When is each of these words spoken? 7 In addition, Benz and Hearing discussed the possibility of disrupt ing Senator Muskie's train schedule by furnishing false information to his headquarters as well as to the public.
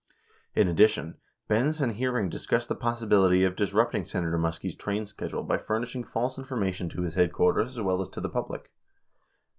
7 0.55 0.63
In 0.63 0.67
addition, 0.67 1.17
Benz 1.47 1.79
and 1.79 1.91
Hearing 1.91 2.27
discussed 2.27 2.69
the 2.69 2.73
possibility 2.75 3.43
of 3.43 3.55
disrupt 3.55 3.93
ing 3.93 4.03
Senator 4.03 4.35
Muskie's 4.39 4.73
train 4.73 5.05
schedule 5.05 5.43
by 5.43 5.59
furnishing 5.59 6.03
false 6.03 6.39
information 6.39 6.89
to 6.89 7.03
his 7.03 7.13
headquarters 7.13 7.77
as 7.77 7.81
well 7.83 8.01
as 8.01 8.09
to 8.09 8.19
the 8.19 8.27
public. 8.27 8.71